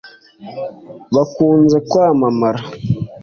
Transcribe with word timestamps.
bakunze 1.15 1.77
kwamamara 1.89 2.61